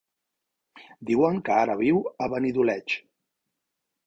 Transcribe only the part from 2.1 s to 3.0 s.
a Benidoleig.